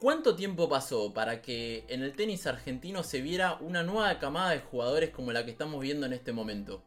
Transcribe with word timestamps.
¿Cuánto 0.00 0.36
tiempo 0.36 0.68
pasó 0.68 1.12
para 1.12 1.42
que 1.42 1.84
en 1.88 2.04
el 2.04 2.14
tenis 2.14 2.46
argentino 2.46 3.02
se 3.02 3.20
viera 3.20 3.58
una 3.60 3.82
nueva 3.82 4.20
camada 4.20 4.50
de 4.50 4.60
jugadores 4.60 5.10
como 5.10 5.32
la 5.32 5.44
que 5.44 5.50
estamos 5.50 5.80
viendo 5.80 6.06
en 6.06 6.12
este 6.12 6.32
momento? 6.32 6.84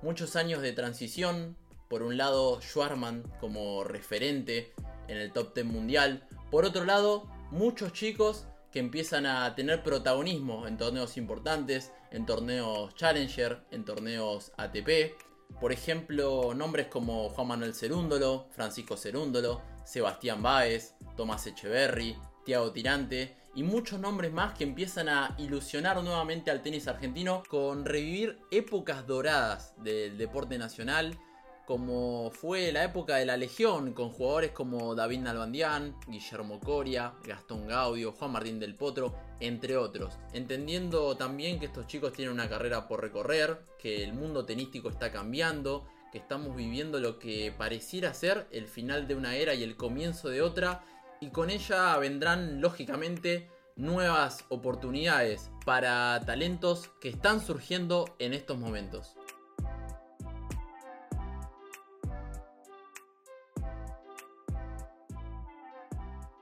Muchos 0.00 0.36
años 0.36 0.62
de 0.62 0.70
transición, 0.70 1.56
por 1.88 2.04
un 2.04 2.16
lado 2.16 2.60
Schwarman 2.60 3.24
como 3.40 3.82
referente 3.82 4.72
en 5.08 5.16
el 5.16 5.32
top 5.32 5.52
10 5.52 5.66
mundial, 5.66 6.28
por 6.52 6.64
otro 6.64 6.84
lado 6.84 7.24
muchos 7.50 7.92
chicos 7.92 8.46
que 8.70 8.78
empiezan 8.78 9.26
a 9.26 9.52
tener 9.56 9.82
protagonismo 9.82 10.68
en 10.68 10.76
torneos 10.76 11.16
importantes, 11.16 11.90
en 12.12 12.24
torneos 12.24 12.94
Challenger, 12.94 13.64
en 13.72 13.84
torneos 13.84 14.52
ATP. 14.58 15.16
Por 15.60 15.72
ejemplo, 15.72 16.54
nombres 16.54 16.86
como 16.86 17.28
Juan 17.30 17.48
Manuel 17.48 17.74
Cerúndolo, 17.74 18.46
Francisco 18.52 18.96
Cerúndolo, 18.96 19.71
Sebastián 19.84 20.42
Báez, 20.42 20.94
Tomás 21.16 21.46
Echeverry, 21.46 22.16
Tiago 22.44 22.72
Tirante 22.72 23.36
y 23.54 23.62
muchos 23.62 24.00
nombres 24.00 24.32
más 24.32 24.54
que 24.54 24.64
empiezan 24.64 25.08
a 25.08 25.34
ilusionar 25.38 26.02
nuevamente 26.02 26.50
al 26.50 26.62
tenis 26.62 26.88
argentino 26.88 27.42
con 27.48 27.84
revivir 27.84 28.38
épocas 28.50 29.06
doradas 29.06 29.74
del 29.82 30.16
deporte 30.16 30.58
nacional 30.58 31.18
como 31.66 32.30
fue 32.32 32.72
la 32.72 32.84
época 32.84 33.16
de 33.16 33.24
la 33.24 33.36
Legión, 33.36 33.92
con 33.92 34.10
jugadores 34.10 34.50
como 34.50 34.94
David 34.94 35.20
Nalbandián, 35.20 35.94
Guillermo 36.08 36.58
Coria, 36.58 37.14
Gastón 37.24 37.68
Gaudio, 37.68 38.12
Juan 38.12 38.32
Martín 38.32 38.58
del 38.58 38.74
Potro, 38.74 39.14
entre 39.40 39.76
otros. 39.76 40.18
Entendiendo 40.32 41.16
también 41.16 41.60
que 41.60 41.66
estos 41.66 41.86
chicos 41.86 42.12
tienen 42.12 42.34
una 42.34 42.48
carrera 42.48 42.88
por 42.88 43.00
recorrer, 43.00 43.64
que 43.78 44.02
el 44.02 44.12
mundo 44.12 44.44
tenístico 44.44 44.90
está 44.90 45.12
cambiando, 45.12 45.86
que 46.12 46.18
estamos 46.18 46.54
viviendo 46.54 47.00
lo 47.00 47.18
que 47.18 47.52
pareciera 47.56 48.12
ser 48.12 48.46
el 48.52 48.68
final 48.68 49.08
de 49.08 49.14
una 49.14 49.34
era 49.34 49.54
y 49.54 49.62
el 49.64 49.76
comienzo 49.76 50.28
de 50.28 50.42
otra, 50.42 50.84
y 51.20 51.30
con 51.30 51.48
ella 51.48 51.96
vendrán 51.96 52.60
lógicamente 52.60 53.50
nuevas 53.76 54.44
oportunidades 54.50 55.50
para 55.64 56.20
talentos 56.26 56.90
que 57.00 57.08
están 57.08 57.40
surgiendo 57.40 58.14
en 58.18 58.34
estos 58.34 58.58
momentos. 58.58 59.16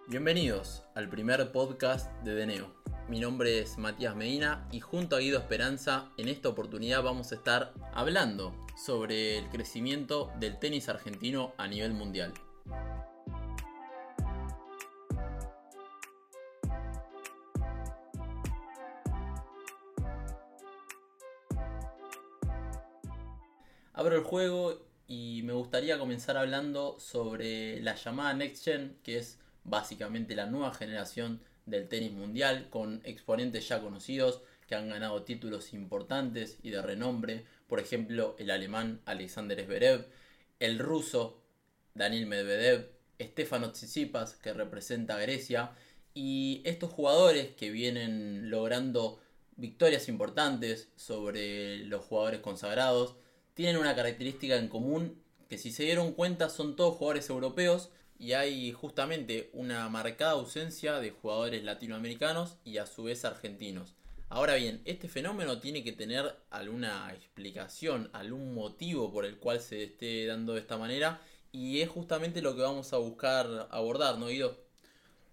Bienvenidos 0.08 0.82
al 0.96 1.08
primer 1.08 1.52
podcast 1.52 2.10
de 2.24 2.34
Deneo. 2.34 2.79
Mi 3.11 3.19
nombre 3.19 3.58
es 3.58 3.77
Matías 3.77 4.14
Medina 4.14 4.69
y 4.70 4.78
junto 4.78 5.16
a 5.16 5.19
Guido 5.19 5.41
Esperanza 5.41 6.12
en 6.16 6.28
esta 6.28 6.48
oportunidad 6.48 7.03
vamos 7.03 7.33
a 7.33 7.34
estar 7.34 7.75
hablando 7.92 8.55
sobre 8.77 9.36
el 9.36 9.48
crecimiento 9.48 10.30
del 10.39 10.61
tenis 10.61 10.89
argentino 10.89 11.53
a 11.58 11.66
nivel 11.66 11.92
mundial. 11.92 12.33
Abro 23.92 24.14
el 24.14 24.22
juego 24.22 24.86
y 25.08 25.42
me 25.42 25.53
gustaría 25.53 25.98
comenzar 25.98 26.36
hablando 26.36 27.00
sobre 27.00 27.81
la 27.81 27.97
llamada 27.97 28.34
Next 28.34 28.64
Gen, 28.64 28.97
que 29.03 29.19
es 29.19 29.41
básicamente 29.64 30.36
la 30.36 30.47
nueva 30.47 30.72
generación 30.72 31.41
del 31.70 31.88
tenis 31.88 32.12
mundial, 32.12 32.69
con 32.70 33.00
exponentes 33.04 33.69
ya 33.69 33.81
conocidos 33.81 34.42
que 34.66 34.75
han 34.75 34.88
ganado 34.88 35.22
títulos 35.22 35.72
importantes 35.72 36.58
y 36.62 36.70
de 36.70 36.82
renombre, 36.82 37.44
por 37.66 37.81
ejemplo 37.81 38.36
el 38.38 38.50
alemán 38.50 39.00
Alexander 39.04 39.64
Zverev, 39.64 40.06
el 40.60 40.78
ruso 40.78 41.41
Daniel 41.94 42.26
Medvedev, 42.26 42.91
Stefano 43.20 43.72
Tsitsipas 43.72 44.34
que 44.34 44.53
representa 44.53 45.16
a 45.16 45.20
Grecia 45.20 45.72
y 46.14 46.62
estos 46.64 46.91
jugadores 46.92 47.54
que 47.56 47.70
vienen 47.70 48.50
logrando 48.50 49.20
victorias 49.56 50.08
importantes 50.08 50.88
sobre 50.97 51.78
los 51.84 52.04
jugadores 52.04 52.41
consagrados 52.41 53.16
tienen 53.54 53.76
una 53.76 53.94
característica 53.94 54.56
en 54.56 54.69
común 54.69 55.20
que 55.48 55.58
si 55.58 55.72
se 55.72 55.82
dieron 55.82 56.12
cuenta 56.12 56.48
son 56.48 56.76
todos 56.76 56.97
jugadores 56.97 57.28
europeos 57.28 57.91
y 58.20 58.34
hay 58.34 58.70
justamente 58.70 59.48
una 59.54 59.88
marcada 59.88 60.32
ausencia 60.32 61.00
de 61.00 61.10
jugadores 61.10 61.64
latinoamericanos 61.64 62.58
y 62.64 62.76
a 62.76 62.84
su 62.84 63.04
vez 63.04 63.25
argentinos. 63.25 63.97
Ahora 64.28 64.56
bien, 64.56 64.82
este 64.84 65.08
fenómeno 65.08 65.58
tiene 65.58 65.82
que 65.82 65.92
tener 65.92 66.36
alguna 66.50 67.12
explicación, 67.14 68.10
algún 68.12 68.54
motivo 68.54 69.10
por 69.10 69.25
el 69.25 69.38
cual 69.38 69.58
se 69.60 69.82
esté 69.84 70.26
dando 70.26 70.53
de 70.53 70.60
esta 70.60 70.76
manera 70.76 71.22
y 71.50 71.81
es 71.81 71.88
justamente 71.88 72.42
lo 72.42 72.54
que 72.54 72.60
vamos 72.60 72.92
a 72.92 72.98
buscar 72.98 73.69
abordar, 73.70 74.19
¿no, 74.19 74.26
Guido? 74.26 74.54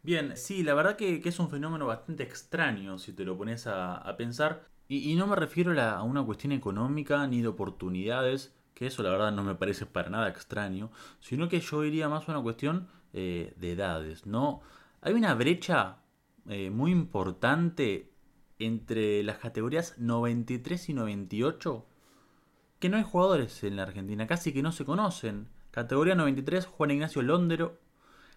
Bien, 0.02 0.38
sí, 0.38 0.64
la 0.64 0.74
verdad 0.74 0.96
que, 0.96 1.22
es 1.24 1.40
un 1.40 1.50
fenómeno 1.50 1.88
bastante 1.88 2.24
extraño 2.24 2.98
si 3.00 3.12
te 3.12 3.26
lo 3.26 3.38
pones 3.38 3.68
a, 3.68 4.16
pensar. 4.18 4.66
Y, 4.88 5.14
no 5.16 5.28
me 5.28 5.36
refiero 5.36 5.80
a 5.80 6.02
una 6.04 6.24
cuestión 6.24 6.54
económica 6.54 7.28
ni 7.28 7.42
de 7.42 7.50
oportunidades, 7.50 8.56
que 8.78 8.86
eso 8.86 9.02
la 9.02 9.10
verdad 9.10 9.32
no 9.32 9.44
me 9.44 9.56
parece 9.56 9.88
para 9.88 10.12
nada 10.12 10.30
extraño, 10.30 10.92
sino 11.20 11.50
que 11.50 11.62
yo 11.62 11.84
iría 11.84 12.10
más 12.10 12.30
a 12.30 12.34
una 12.34 12.44
cuestión 12.44 12.88
eh, 13.12 13.56
de 13.58 13.72
edades, 13.72 14.28
¿no? 14.28 14.62
Hay 15.02 15.14
una 15.14 15.34
brecha 15.34 15.98
eh, 16.48 16.70
muy 16.70 16.92
importante 16.92 18.12
entre 18.60 19.24
las 19.24 19.40
categorías 19.40 19.96
93 19.98 20.90
y 20.90 20.94
98 20.94 21.88
que 22.78 22.90
no 22.90 22.98
hay 22.98 23.04
jugadores 23.04 23.64
en 23.64 23.78
la 23.78 23.82
Argentina, 23.82 24.28
casi 24.28 24.54
que 24.54 24.62
no 24.62 24.72
se 24.72 24.86
conocen. 24.86 25.48
Categoría 25.72 26.14
93 26.14 26.68
Juan 26.68 26.92
Ignacio 26.92 27.24
Londero, 27.24 27.80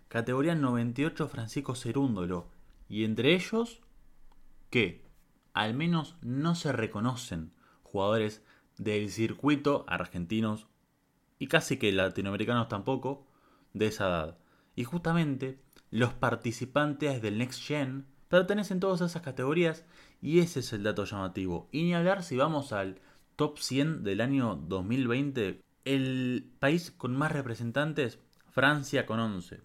categoría 0.09 0.55
98 0.55 1.29
Francisco 1.29 1.75
Cerúndolo, 1.75 2.49
y 2.89 3.05
entre 3.05 3.35
ellos 3.35 3.83
que 4.71 5.05
al 5.53 5.75
menos 5.75 6.17
no 6.23 6.55
se 6.55 6.73
reconocen 6.73 7.53
jugadores 7.83 8.43
del 8.81 9.11
circuito 9.11 9.85
argentinos 9.89 10.67
y 11.39 11.49
casi 11.49 11.77
que 11.77 11.93
latinoamericanos 11.93 12.69
tampoco 12.69 13.27
de 13.75 13.87
esa 13.87 14.09
edad. 14.09 14.39
Y 14.75 14.85
justamente 14.85 15.61
los 15.91 16.15
participantes 16.15 17.21
del 17.21 17.37
Next 17.37 17.63
Gen 17.63 18.07
pertenecen 18.29 18.81
todas 18.81 19.03
esas 19.03 19.21
categorías 19.21 19.85
y 20.23 20.39
ese 20.39 20.61
es 20.61 20.73
el 20.73 20.83
dato 20.83 21.05
llamativo. 21.05 21.69
Y 21.73 21.83
ni 21.83 21.95
hablar 21.95 22.23
si 22.23 22.39
vamos 22.39 22.73
al 22.73 23.01
top 23.37 23.59
100 23.59 24.03
del 24.03 24.23
año 24.23 24.57
2020, 24.57 25.61
el 25.85 26.51
país 26.59 26.91
con 26.91 27.15
más 27.15 27.33
representantes, 27.33 28.19
Francia 28.49 29.05
con 29.05 29.21
11, 29.21 29.61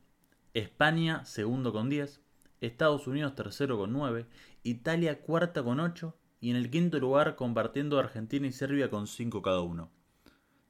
España 0.53 1.23
segundo 1.23 1.71
con 1.71 1.89
10, 1.89 2.21
Estados 2.59 3.07
Unidos 3.07 3.33
tercero 3.33 3.77
con 3.77 3.93
9, 3.93 4.27
Italia 4.63 5.21
cuarta 5.21 5.63
con 5.63 5.79
8 5.79 6.17
y 6.45 6.51
en 6.51 6.57
el 6.57 6.69
quinto 6.69 6.99
lugar 6.99 7.35
compartiendo 7.35 7.97
Argentina 7.97 8.45
y 8.45 8.51
Serbia 8.51 8.91
con 8.91 9.07
5 9.07 9.41
cada 9.41 9.61
uno. 9.61 9.89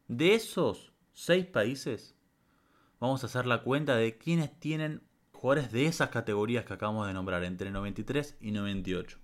De 0.07 0.33
esos 0.33 0.93
6 1.11 1.47
países, 1.47 2.15
vamos 3.01 3.23
a 3.23 3.25
hacer 3.25 3.45
la 3.45 3.61
cuenta 3.61 3.97
de 3.97 4.17
quienes 4.17 4.57
tienen 4.57 5.03
jugadores 5.33 5.73
de 5.73 5.87
esas 5.87 6.11
categorías 6.11 6.63
que 6.63 6.71
acabamos 6.71 7.07
de 7.07 7.13
nombrar, 7.13 7.43
entre 7.43 7.71
93 7.71 8.37
y 8.39 8.51
98. 8.51 9.19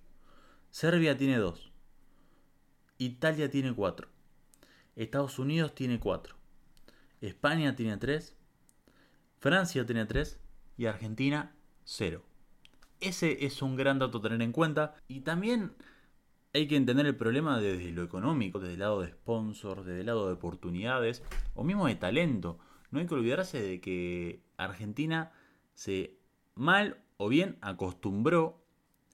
Serbia 0.71 1.15
tiene 1.15 1.37
2, 1.37 1.71
Italia 2.97 3.49
tiene 3.49 3.73
4, 3.73 4.09
Estados 4.97 5.39
Unidos 5.39 5.73
tiene 5.73 6.01
4, 6.01 6.35
España 7.21 7.77
tiene 7.77 7.95
3, 7.95 8.35
Francia 9.39 9.85
tiene 9.85 10.05
3 10.05 10.37
y 10.75 10.87
Argentina 10.87 11.55
0. 11.85 12.25
Ese 12.99 13.45
es 13.45 13.61
un 13.61 13.77
gran 13.77 13.99
dato 13.99 14.17
a 14.17 14.21
tener 14.21 14.41
en 14.41 14.51
cuenta 14.51 14.95
y 15.07 15.21
también 15.21 15.77
hay 16.53 16.67
que 16.67 16.75
entender 16.75 17.05
el 17.05 17.15
problema 17.15 17.59
desde 17.59 17.91
lo 17.91 18.03
económico, 18.03 18.59
desde 18.59 18.73
el 18.73 18.79
lado 18.79 19.01
de 19.01 19.11
sponsors, 19.11 19.85
desde 19.85 20.01
el 20.01 20.07
lado 20.07 20.27
de 20.27 20.33
oportunidades 20.33 21.23
o 21.55 21.63
mismo 21.63 21.87
de 21.87 21.95
talento. 21.95 22.59
No 22.91 22.99
hay 22.99 23.07
que 23.07 23.13
olvidarse 23.13 23.61
de 23.61 23.79
que 23.79 24.41
Argentina 24.57 25.31
se 25.73 26.17
mal 26.55 26.97
o 27.17 27.29
bien 27.29 27.57
acostumbró 27.61 28.61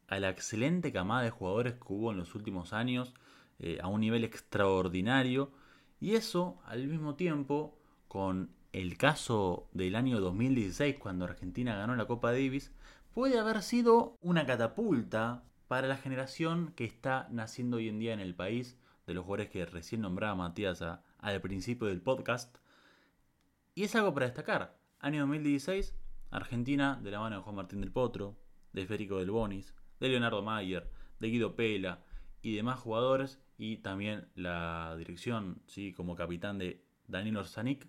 a 0.08 0.20
la 0.20 0.30
excelente 0.30 0.92
camada 0.92 1.24
de 1.24 1.30
jugadores 1.30 1.74
que 1.74 1.86
hubo 1.94 2.12
en 2.12 2.18
los 2.18 2.34
últimos 2.34 2.74
años 2.74 3.14
eh, 3.60 3.80
a 3.82 3.88
un 3.88 4.02
nivel 4.02 4.24
extraordinario 4.24 5.52
y 6.00 6.16
eso 6.16 6.60
al 6.66 6.88
mismo 6.88 7.16
tiempo 7.16 7.78
con 8.08 8.52
el 8.72 8.98
caso 8.98 9.70
del 9.74 9.96
año 9.96 10.20
2016 10.20 10.98
cuando 10.98 11.26
Argentina 11.26 11.76
ganó 11.76 11.96
la 11.96 12.06
Copa 12.06 12.32
Davis 12.32 12.72
puede 13.14 13.40
haber 13.40 13.62
sido 13.62 14.16
una 14.22 14.46
catapulta 14.46 15.44
para 15.68 15.88
la 15.88 15.98
generación 15.98 16.74
que 16.76 16.86
está 16.86 17.28
naciendo 17.30 17.78
hoy 17.78 17.90
en 17.90 18.00
día 18.00 18.14
en 18.14 18.20
el 18.20 18.36
país, 18.36 18.78
de 19.06 19.14
los 19.14 19.24
jugadores 19.24 19.50
que 19.50 19.66
recién 19.66 20.02
nombraba 20.02 20.36
Matías 20.36 20.82
al 20.82 21.42
principio 21.42 21.88
del 21.88 22.02
podcast. 22.02 22.58
Y 23.76 23.84
es 23.84 23.96
algo 23.96 24.14
para 24.14 24.26
destacar. 24.26 24.78
Año 25.00 25.22
2016, 25.22 25.96
Argentina, 26.32 27.00
de 27.02 27.12
la 27.12 27.20
mano 27.20 27.38
de 27.38 27.42
Juan 27.42 27.56
Martín 27.56 27.82
del 27.82 27.92
Potro, 27.92 28.38
de 28.74 28.86
Federico 28.86 29.20
del 29.20 29.32
Bonis, 29.32 29.74
de 30.00 30.10
Leonardo 30.10 30.42
Mayer, 30.42 30.90
de 31.20 31.28
Guido 31.30 31.56
Pela 31.56 32.04
y 32.42 32.56
demás 32.56 32.80
jugadores, 32.80 33.40
y 33.58 33.78
también 33.78 34.28
la 34.36 34.96
dirección, 34.98 35.62
¿sí? 35.68 35.94
como 35.94 36.16
capitán 36.16 36.58
de 36.58 36.84
Daniel 37.08 37.38
Orsanic, 37.38 37.88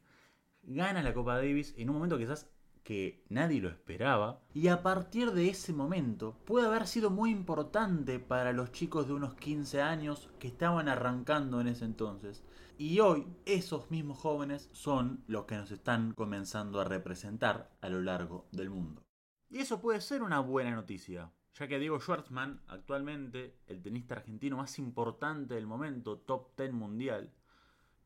gana 0.63 1.03
la 1.03 1.15
Copa 1.15 1.37
Davis 1.37 1.75
en 1.77 1.91
un 1.91 1.97
momento 1.97 2.19
quizás 2.19 2.51
que 2.89 3.23
nadie 3.29 3.61
lo 3.61 3.69
esperaba 3.69 4.41
y 4.55 4.69
a 4.69 4.83
partir 4.83 5.33
de 5.33 5.51
ese 5.51 5.75
momento 5.75 6.39
puede 6.47 6.69
haber 6.69 6.87
sido 6.87 7.11
muy 7.11 7.31
importante 7.31 8.19
para 8.19 8.55
los 8.55 8.73
chicos 8.73 9.07
de 9.07 9.13
unos 9.13 9.35
15 9.35 9.83
años 9.83 10.31
que 10.39 10.49
estaban 10.49 10.89
arrancando 10.89 11.61
en 11.61 11.69
ese 11.69 11.85
entonces. 11.85 12.43
Y 12.79 13.01
hoy 13.01 13.27
esos 13.45 13.91
mismos 13.91 14.17
jóvenes 14.17 14.71
son 14.73 15.23
los 15.27 15.45
que 15.45 15.57
nos 15.57 15.71
están 15.71 16.15
comenzando 16.15 16.81
a 16.81 16.85
representar 16.85 17.71
a 17.83 17.91
lo 17.91 18.01
largo 18.01 18.49
del 18.53 18.71
mundo. 18.71 19.03
Y 19.51 19.59
eso 19.59 19.83
puede 19.83 20.01
ser 20.01 20.23
una 20.23 20.41
buena 20.41 20.71
noticia, 20.71 21.31
ya 21.53 21.69
que 21.69 21.79
Diego 21.79 22.01
Schwartzman, 22.01 22.63
actualmente 22.69 23.59
el 23.67 23.83
tenista 23.83 24.15
argentino 24.15 24.57
más 24.57 24.79
importante 24.79 25.57
del 25.57 25.67
momento, 25.67 26.21
top 26.21 26.57
10 26.57 26.73
mundial, 26.73 27.35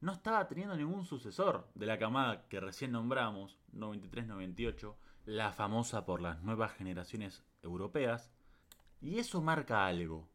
no 0.02 0.12
estaba 0.12 0.49
teniendo 0.49 0.76
ningún 0.76 1.04
sucesor 1.04 1.69
de 1.75 1.87
la 1.87 1.99
camada 1.99 2.49
que 2.49 2.60
recién 2.60 2.90
nombramos, 2.90 3.56
93-98, 3.72 4.94
la 5.26 5.52
famosa 5.52 6.04
por 6.04 6.20
las 6.20 6.43
nuevas 6.43 6.72
generaciones 6.72 7.44
europeas, 7.62 8.32
y 9.00 9.20
eso 9.20 9.40
marca 9.40 9.87
algo, 9.87 10.28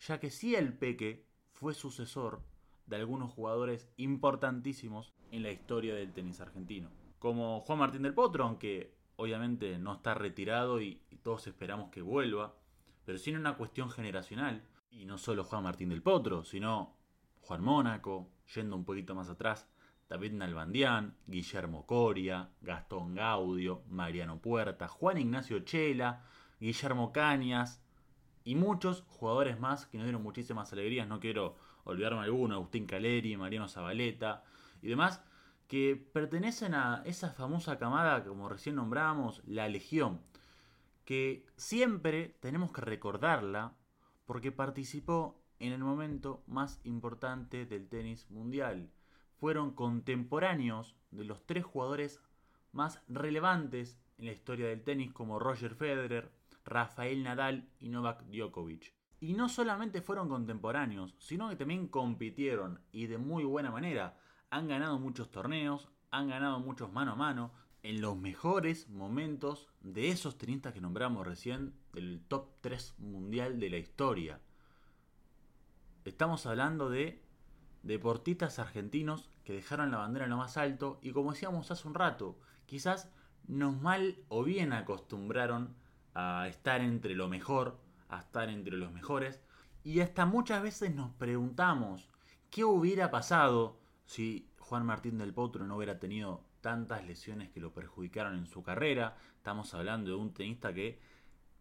ya 0.00 0.18
que 0.18 0.30
sí 0.30 0.56
el 0.56 0.76
Peque 0.76 1.26
fue 1.52 1.74
sucesor 1.74 2.42
de 2.86 2.96
algunos 2.96 3.30
jugadores 3.30 3.88
importantísimos 3.96 5.14
en 5.30 5.44
la 5.44 5.52
historia 5.52 5.94
del 5.94 6.12
tenis 6.12 6.40
argentino, 6.40 6.90
como 7.20 7.60
Juan 7.60 7.78
Martín 7.78 8.02
del 8.02 8.14
Potro, 8.14 8.44
aunque 8.44 8.96
obviamente 9.16 9.78
no 9.78 9.94
está 9.94 10.14
retirado 10.14 10.80
y, 10.80 11.00
todos 11.22 11.46
esperamos 11.46 11.90
que 11.90 12.02
vuelva, 12.02 12.54
pero 13.06 13.16
sí 13.16 13.30
en 13.30 13.38
una 13.38 13.56
cuestión 13.56 13.88
generacional. 13.88 14.62
Y 14.90 15.06
no 15.06 15.16
solo 15.16 15.42
Juan 15.42 15.62
Martín 15.62 15.88
del 15.88 16.02
Potro, 16.02 16.44
sino 16.44 16.98
Juan 17.40 17.62
Mónaco, 17.62 18.28
yendo 18.54 18.76
un 18.76 18.84
poquito 18.84 19.14
más 19.14 19.28
atrás, 19.28 19.68
David 20.08 20.32
Nalbandián, 20.32 21.16
Guillermo 21.26 21.86
Coria, 21.86 22.50
Gastón 22.60 23.14
Gaudio, 23.14 23.82
Mariano 23.88 24.40
Puerta, 24.40 24.88
Juan 24.88 25.18
Ignacio 25.18 25.60
Chela, 25.60 26.22
Guillermo 26.60 27.12
Cañas 27.12 27.82
y 28.44 28.54
muchos 28.54 29.04
jugadores 29.08 29.58
más 29.58 29.86
que 29.86 29.96
nos 29.96 30.06
dieron 30.06 30.22
muchísimas 30.22 30.72
alegrías. 30.72 31.08
No 31.08 31.20
quiero 31.20 31.56
olvidarme 31.84 32.20
alguno, 32.20 32.56
Agustín 32.56 32.86
Caleri, 32.86 33.36
Mariano 33.36 33.68
Zabaleta 33.68 34.44
y 34.82 34.88
demás 34.88 35.22
que 35.68 35.96
pertenecen 36.12 36.74
a 36.74 37.02
esa 37.04 37.30
famosa 37.30 37.78
camada, 37.78 38.24
como 38.24 38.48
recién 38.48 38.76
nombramos, 38.76 39.42
la 39.46 39.68
Legión, 39.68 40.20
que 41.04 41.46
siempre 41.56 42.36
tenemos 42.40 42.72
que 42.72 42.82
recordarla 42.82 43.74
porque 44.26 44.52
participó 44.52 45.42
en 45.58 45.72
el 45.72 45.80
momento 45.80 46.42
más 46.46 46.80
importante 46.84 47.66
del 47.66 47.88
tenis 47.88 48.30
mundial. 48.30 48.90
Fueron 49.38 49.72
contemporáneos 49.72 50.96
de 51.10 51.24
los 51.24 51.44
tres 51.46 51.64
jugadores 51.64 52.20
más 52.72 53.02
relevantes 53.08 53.98
en 54.18 54.26
la 54.26 54.32
historia 54.32 54.68
del 54.68 54.82
tenis 54.82 55.12
como 55.12 55.38
Roger 55.38 55.74
Federer, 55.74 56.30
Rafael 56.64 57.22
Nadal 57.22 57.68
y 57.78 57.88
Novak 57.88 58.24
Djokovic. 58.24 58.92
Y 59.20 59.34
no 59.34 59.48
solamente 59.48 60.02
fueron 60.02 60.28
contemporáneos, 60.28 61.14
sino 61.18 61.48
que 61.48 61.56
también 61.56 61.88
compitieron 61.88 62.80
y 62.92 63.06
de 63.06 63.18
muy 63.18 63.44
buena 63.44 63.70
manera 63.70 64.18
han 64.50 64.68
ganado 64.68 64.98
muchos 64.98 65.30
torneos, 65.30 65.88
han 66.10 66.28
ganado 66.28 66.60
muchos 66.60 66.92
mano 66.92 67.12
a 67.12 67.16
mano, 67.16 67.52
en 67.82 68.00
los 68.00 68.16
mejores 68.16 68.88
momentos 68.88 69.68
de 69.80 70.08
esos 70.08 70.38
tenistas 70.38 70.72
que 70.72 70.80
nombramos 70.80 71.26
recién, 71.26 71.74
del 71.92 72.22
top 72.26 72.48
3 72.62 72.94
mundial 72.98 73.60
de 73.60 73.70
la 73.70 73.76
historia. 73.76 74.40
Estamos 76.04 76.44
hablando 76.44 76.90
de 76.90 77.22
deportistas 77.82 78.58
argentinos 78.58 79.30
que 79.42 79.54
dejaron 79.54 79.90
la 79.90 79.98
bandera 79.98 80.26
en 80.26 80.30
lo 80.30 80.36
más 80.36 80.58
alto 80.58 80.98
y 81.02 81.12
como 81.12 81.32
decíamos 81.32 81.70
hace 81.70 81.88
un 81.88 81.94
rato, 81.94 82.38
quizás 82.66 83.10
nos 83.46 83.80
mal 83.80 84.18
o 84.28 84.44
bien 84.44 84.72
acostumbraron 84.72 85.74
a 86.14 86.46
estar 86.48 86.82
entre 86.82 87.14
lo 87.14 87.28
mejor, 87.28 87.78
a 88.08 88.18
estar 88.18 88.50
entre 88.50 88.76
los 88.76 88.92
mejores 88.92 89.40
y 89.82 90.00
hasta 90.00 90.26
muchas 90.26 90.62
veces 90.62 90.94
nos 90.94 91.10
preguntamos 91.12 92.08
qué 92.50 92.64
hubiera 92.64 93.10
pasado 93.10 93.78
si 94.04 94.50
Juan 94.58 94.84
Martín 94.84 95.16
del 95.16 95.32
Potro 95.32 95.66
no 95.66 95.76
hubiera 95.76 95.98
tenido 95.98 96.44
tantas 96.60 97.04
lesiones 97.04 97.50
que 97.50 97.60
lo 97.60 97.72
perjudicaron 97.72 98.36
en 98.38 98.46
su 98.46 98.62
carrera. 98.62 99.16
Estamos 99.36 99.74
hablando 99.74 100.10
de 100.10 100.16
un 100.16 100.32
tenista 100.32 100.72
que, 100.72 100.98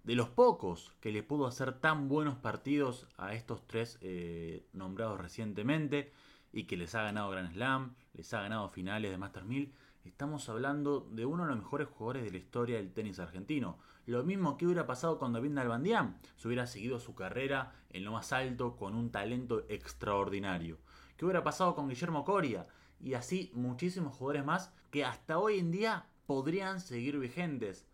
de 0.03 0.15
los 0.15 0.29
pocos 0.29 0.91
que 0.99 1.11
le 1.11 1.23
pudo 1.23 1.47
hacer 1.47 1.79
tan 1.79 2.09
buenos 2.09 2.35
partidos 2.35 3.07
a 3.17 3.33
estos 3.33 3.65
tres 3.65 3.97
eh, 4.01 4.67
nombrados 4.73 5.19
recientemente 5.19 6.11
y 6.51 6.65
que 6.65 6.75
les 6.75 6.93
ha 6.93 7.03
ganado 7.03 7.31
Grand 7.31 7.53
Slam, 7.53 7.95
les 8.13 8.33
ha 8.33 8.41
ganado 8.41 8.67
finales 8.67 9.11
de 9.11 9.17
Masters 9.17 9.45
1000. 9.45 9.73
Estamos 10.03 10.49
hablando 10.49 11.07
de 11.11 11.25
uno 11.25 11.43
de 11.43 11.49
los 11.49 11.57
mejores 11.57 11.87
jugadores 11.87 12.25
de 12.25 12.31
la 12.31 12.37
historia 12.37 12.75
del 12.75 12.91
tenis 12.91 13.19
argentino. 13.19 13.79
Lo 14.05 14.23
mismo 14.23 14.57
que 14.57 14.65
hubiera 14.65 14.85
pasado 14.85 15.17
con 15.17 15.31
David 15.31 15.51
Nalbandián, 15.51 16.19
si 16.35 16.47
hubiera 16.49 16.67
seguido 16.67 16.99
su 16.99 17.15
carrera 17.15 17.73
en 17.89 18.03
lo 18.03 18.11
más 18.11 18.33
alto 18.33 18.75
con 18.75 18.95
un 18.95 19.09
talento 19.09 19.65
extraordinario. 19.69 20.79
¿Qué 21.15 21.23
hubiera 21.23 21.45
pasado 21.45 21.75
con 21.75 21.87
Guillermo 21.87 22.25
Coria? 22.25 22.67
Y 22.99 23.13
así 23.13 23.51
muchísimos 23.53 24.17
jugadores 24.17 24.43
más 24.43 24.73
que 24.91 25.05
hasta 25.05 25.39
hoy 25.39 25.59
en 25.59 25.71
día 25.71 26.07
podrían 26.25 26.81
seguir 26.81 27.17
vigentes. 27.17 27.87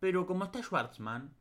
Pero 0.00 0.26
como 0.26 0.44
está 0.44 0.62
Schwartzman, 0.62 1.32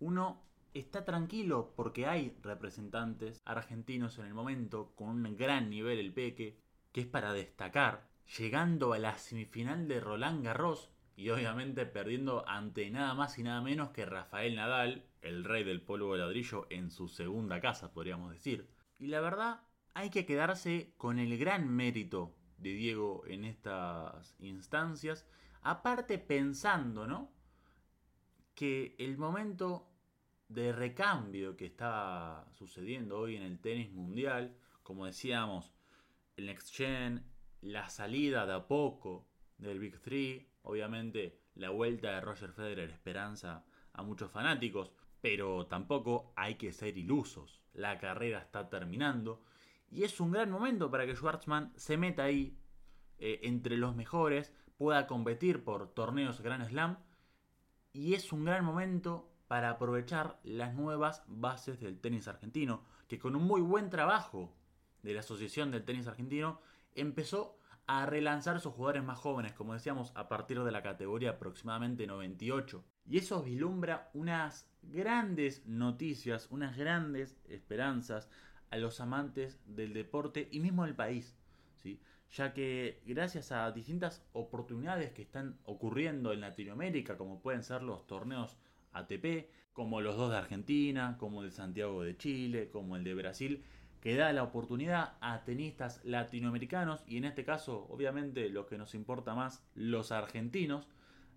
uno 0.00 0.42
está 0.74 1.04
tranquilo 1.04 1.72
porque 1.76 2.06
hay 2.06 2.36
representantes 2.42 3.40
argentinos 3.44 4.18
en 4.18 4.26
el 4.26 4.34
momento 4.34 4.92
con 4.96 5.08
un 5.08 5.36
gran 5.36 5.70
nivel 5.70 5.98
el 5.98 6.12
peque, 6.12 6.58
que 6.92 7.02
es 7.02 7.06
para 7.06 7.32
destacar, 7.32 8.08
llegando 8.38 8.92
a 8.92 8.98
la 8.98 9.16
semifinal 9.18 9.86
de 9.88 10.00
Roland 10.00 10.44
Garros 10.44 10.90
y 11.16 11.30
obviamente 11.30 11.86
perdiendo 11.86 12.48
ante 12.48 12.90
nada 12.90 13.14
más 13.14 13.38
y 13.38 13.44
nada 13.44 13.60
menos 13.60 13.90
que 13.90 14.04
Rafael 14.04 14.56
Nadal, 14.56 15.04
el 15.22 15.44
rey 15.44 15.62
del 15.64 15.80
polvo 15.80 16.14
de 16.14 16.20
ladrillo 16.20 16.66
en 16.70 16.90
su 16.90 17.08
segunda 17.08 17.60
casa, 17.60 17.92
podríamos 17.92 18.32
decir. 18.32 18.68
Y 18.98 19.06
la 19.06 19.20
verdad 19.20 19.60
hay 19.94 20.10
que 20.10 20.26
quedarse 20.26 20.92
con 20.96 21.18
el 21.18 21.38
gran 21.38 21.68
mérito 21.68 22.34
de 22.58 22.70
Diego 22.70 23.22
en 23.26 23.44
estas 23.44 24.34
instancias, 24.40 25.26
aparte 25.62 26.18
pensando, 26.18 27.06
¿no? 27.06 27.33
Que 28.54 28.94
el 28.98 29.18
momento 29.18 29.88
de 30.48 30.72
recambio 30.72 31.56
que 31.56 31.66
está 31.66 32.46
sucediendo 32.52 33.18
hoy 33.18 33.36
en 33.36 33.42
el 33.42 33.58
tenis 33.58 33.90
mundial, 33.90 34.56
como 34.82 35.06
decíamos, 35.06 35.72
el 36.36 36.46
Next 36.46 36.74
Gen, 36.74 37.24
la 37.60 37.88
salida 37.88 38.46
de 38.46 38.54
a 38.54 38.66
poco 38.66 39.26
del 39.58 39.78
Big 39.78 40.00
Three, 40.00 40.48
obviamente 40.62 41.40
la 41.54 41.70
vuelta 41.70 42.12
de 42.12 42.20
Roger 42.20 42.52
Federer 42.52 42.90
esperanza 42.90 43.64
a 43.92 44.02
muchos 44.02 44.30
fanáticos, 44.30 44.92
pero 45.20 45.66
tampoco 45.66 46.32
hay 46.36 46.56
que 46.56 46.72
ser 46.72 46.98
ilusos. 46.98 47.62
La 47.72 47.98
carrera 47.98 48.40
está 48.40 48.68
terminando 48.68 49.42
y 49.90 50.02
es 50.02 50.20
un 50.20 50.32
gran 50.32 50.50
momento 50.50 50.90
para 50.90 51.06
que 51.06 51.14
Schwartzman 51.14 51.72
se 51.76 51.96
meta 51.96 52.24
ahí 52.24 52.58
eh, 53.18 53.40
entre 53.44 53.76
los 53.76 53.94
mejores, 53.94 54.52
pueda 54.76 55.06
competir 55.06 55.62
por 55.62 55.94
torneos 55.94 56.40
Grand 56.40 56.68
Slam. 56.68 56.98
Y 57.94 58.14
es 58.14 58.32
un 58.32 58.44
gran 58.44 58.64
momento 58.64 59.30
para 59.46 59.70
aprovechar 59.70 60.40
las 60.42 60.74
nuevas 60.74 61.22
bases 61.28 61.78
del 61.78 62.00
tenis 62.00 62.26
argentino, 62.26 62.82
que 63.06 63.20
con 63.20 63.36
un 63.36 63.44
muy 63.44 63.60
buen 63.60 63.88
trabajo 63.88 64.52
de 65.04 65.14
la 65.14 65.20
Asociación 65.20 65.70
del 65.70 65.84
Tenis 65.84 66.08
Argentino 66.08 66.60
empezó 66.96 67.56
a 67.86 68.04
relanzar 68.04 68.60
sus 68.60 68.72
jugadores 68.72 69.04
más 69.04 69.18
jóvenes, 69.18 69.52
como 69.52 69.74
decíamos, 69.74 70.10
a 70.16 70.28
partir 70.28 70.60
de 70.64 70.72
la 70.72 70.82
categoría 70.82 71.30
aproximadamente 71.30 72.06
98. 72.08 72.84
Y 73.06 73.18
eso 73.18 73.44
vislumbra 73.44 74.10
unas 74.12 74.68
grandes 74.82 75.64
noticias, 75.64 76.48
unas 76.50 76.76
grandes 76.76 77.38
esperanzas 77.44 78.28
a 78.70 78.76
los 78.78 79.00
amantes 79.00 79.60
del 79.66 79.92
deporte 79.92 80.48
y 80.50 80.58
mismo 80.58 80.84
del 80.84 80.96
país, 80.96 81.36
¿sí? 81.76 82.00
Ya 82.32 82.52
que 82.52 83.02
gracias 83.06 83.52
a 83.52 83.70
distintas 83.72 84.24
oportunidades 84.32 85.12
que 85.12 85.22
están 85.22 85.58
ocurriendo 85.64 86.32
en 86.32 86.40
Latinoamérica, 86.40 87.16
como 87.16 87.40
pueden 87.40 87.62
ser 87.62 87.82
los 87.82 88.06
torneos 88.06 88.56
ATP, 88.92 89.48
como 89.72 90.00
los 90.00 90.16
dos 90.16 90.30
de 90.30 90.38
Argentina, 90.38 91.16
como 91.18 91.42
el 91.42 91.50
de 91.50 91.56
Santiago 91.56 92.02
de 92.02 92.16
Chile, 92.16 92.70
como 92.70 92.96
el 92.96 93.04
de 93.04 93.14
Brasil, 93.14 93.64
que 94.00 94.16
da 94.16 94.32
la 94.32 94.42
oportunidad 94.42 95.14
a 95.20 95.44
tenistas 95.44 96.00
latinoamericanos 96.04 97.02
y 97.06 97.16
en 97.16 97.24
este 97.24 97.44
caso, 97.44 97.86
obviamente, 97.88 98.50
lo 98.50 98.66
que 98.66 98.78
nos 98.78 98.94
importa 98.94 99.34
más, 99.34 99.64
los 99.74 100.12
argentinos, 100.12 100.86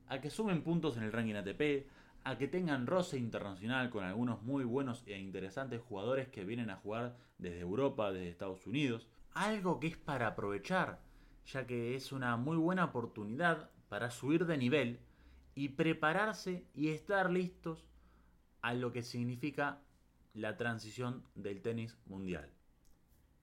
a 0.08 0.20
que 0.20 0.30
sumen 0.30 0.64
puntos 0.64 0.98
en 0.98 1.04
el 1.04 1.12
ranking 1.12 1.36
ATP, 1.36 1.88
a 2.24 2.38
que 2.38 2.50
tengan 2.50 2.86
roce 2.86 3.18
internacional 3.18 3.90
con 3.90 4.04
algunos 4.04 4.42
muy 4.42 4.66
buenos 4.66 5.04
e 5.08 5.18
interesantes 5.18 5.82
jugadores 5.82 6.28
que 6.28 6.44
vienen 6.44 6.70
a 6.70 6.76
jugar 6.76 7.16
desde 7.38 7.62
Europa, 7.62 8.12
desde 8.12 8.30
Estados 8.30 8.68
Unidos. 8.68 9.08
Algo 9.38 9.80
que 9.80 9.86
es 9.86 9.98
para 9.98 10.26
aprovechar, 10.26 11.00
ya 11.46 11.68
que 11.68 11.96
es 11.96 12.12
una 12.12 12.38
muy 12.38 12.58
buena 12.58 12.86
oportunidad 12.86 13.70
para 13.88 14.10
subir 14.10 14.48
de 14.48 14.58
nivel 14.58 15.00
y 15.54 15.70
prepararse 15.70 16.66
y 16.74 16.90
estar 16.90 17.30
listos 17.30 17.86
a 18.64 18.74
lo 18.74 18.92
que 18.92 19.04
significa 19.04 19.80
la 20.34 20.58
transición 20.58 21.24
del 21.36 21.62
tenis 21.62 21.96
mundial. 22.08 22.52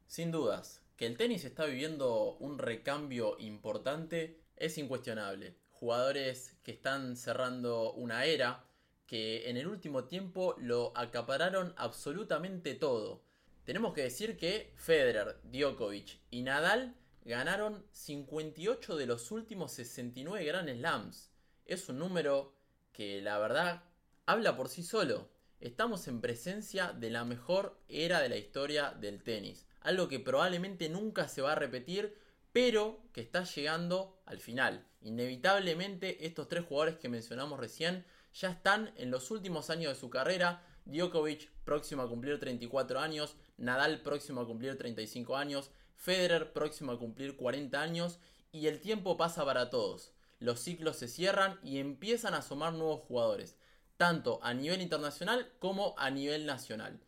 Sin 0.08 0.32
dudas, 0.32 0.82
que 0.96 1.06
el 1.06 1.16
tenis 1.16 1.44
está 1.44 1.64
viviendo 1.64 2.34
un 2.38 2.58
recambio 2.58 3.36
importante 3.38 4.40
es 4.56 4.78
incuestionable 4.78 5.56
jugadores 5.70 6.56
que 6.64 6.72
están 6.72 7.16
cerrando 7.16 7.92
una 7.92 8.24
era, 8.24 8.64
que 9.06 9.48
en 9.48 9.56
el 9.56 9.68
último 9.68 10.06
tiempo 10.06 10.56
lo 10.58 10.92
acapararon 10.96 11.72
absolutamente 11.76 12.74
todo. 12.74 13.22
Tenemos 13.64 13.94
que 13.94 14.02
decir 14.02 14.36
que 14.36 14.74
Federer, 14.76 15.40
Djokovic 15.44 16.20
y 16.30 16.42
Nadal 16.42 16.94
ganaron 17.24 17.82
58 17.92 18.96
de 18.96 19.06
los 19.06 19.30
últimos 19.30 19.72
69 19.72 20.44
Grand 20.44 20.68
Slams. 20.68 21.30
Es 21.64 21.88
un 21.88 21.98
número 21.98 22.54
que 22.92 23.22
la 23.22 23.38
verdad 23.38 23.84
habla 24.26 24.54
por 24.54 24.68
sí 24.68 24.82
solo. 24.82 25.30
Estamos 25.60 26.08
en 26.08 26.20
presencia 26.20 26.92
de 26.92 27.08
la 27.08 27.24
mejor 27.24 27.80
era 27.88 28.20
de 28.20 28.28
la 28.28 28.36
historia 28.36 28.90
del 28.90 29.22
tenis. 29.22 29.66
Algo 29.80 30.08
que 30.08 30.20
probablemente 30.20 30.90
nunca 30.90 31.26
se 31.26 31.40
va 31.40 31.52
a 31.52 31.56
repetir, 31.56 32.18
pero 32.52 33.00
que 33.14 33.22
está 33.22 33.44
llegando 33.44 34.20
al 34.26 34.40
final. 34.40 34.86
Inevitablemente 35.00 36.26
estos 36.26 36.48
tres 36.48 36.66
jugadores 36.66 36.98
que 36.98 37.08
mencionamos 37.08 37.58
recién 37.58 38.04
ya 38.34 38.50
están 38.50 38.92
en 38.96 39.10
los 39.10 39.30
últimos 39.30 39.70
años 39.70 39.94
de 39.94 40.00
su 40.00 40.10
carrera. 40.10 40.62
Djokovic 40.84 41.50
próximo 41.64 42.02
a 42.02 42.08
cumplir 42.08 42.38
34 42.38 43.00
años, 43.00 43.36
Nadal 43.56 44.02
próximo 44.02 44.40
a 44.40 44.46
cumplir 44.46 44.76
35 44.76 45.36
años, 45.36 45.70
Federer 45.96 46.52
próximo 46.52 46.92
a 46.92 46.98
cumplir 46.98 47.36
40 47.36 47.80
años 47.80 48.18
y 48.52 48.66
el 48.66 48.80
tiempo 48.80 49.16
pasa 49.16 49.44
para 49.44 49.70
todos. 49.70 50.12
Los 50.38 50.60
ciclos 50.60 50.96
se 50.96 51.08
cierran 51.08 51.58
y 51.62 51.78
empiezan 51.78 52.34
a 52.34 52.38
asomar 52.38 52.72
nuevos 52.72 53.00
jugadores, 53.02 53.56
tanto 53.96 54.40
a 54.42 54.52
nivel 54.54 54.82
internacional 54.82 55.52
como 55.58 55.94
a 55.96 56.10
nivel 56.10 56.46
nacional. 56.46 57.00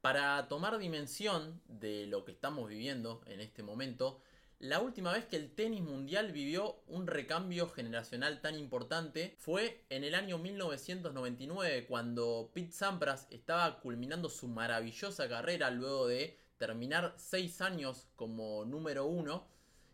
Para 0.00 0.46
tomar 0.48 0.78
dimensión 0.78 1.62
de 1.66 2.06
lo 2.06 2.24
que 2.24 2.32
estamos 2.32 2.68
viviendo 2.68 3.22
en 3.26 3.40
este 3.40 3.62
momento, 3.62 4.20
la 4.58 4.80
última 4.80 5.12
vez 5.12 5.26
que 5.26 5.36
el 5.36 5.54
tenis 5.54 5.82
mundial 5.82 6.32
vivió 6.32 6.80
un 6.86 7.06
recambio 7.06 7.68
generacional 7.68 8.40
tan 8.40 8.58
importante 8.58 9.36
fue 9.38 9.84
en 9.90 10.02
el 10.02 10.14
año 10.14 10.38
1999 10.38 11.86
cuando 11.86 12.50
Pete 12.54 12.72
Sampras 12.72 13.26
estaba 13.30 13.80
culminando 13.80 14.30
su 14.30 14.48
maravillosa 14.48 15.28
carrera 15.28 15.70
luego 15.70 16.06
de 16.06 16.38
terminar 16.56 17.14
6 17.18 17.60
años 17.60 18.08
como 18.16 18.64
número 18.64 19.04
uno. 19.04 19.46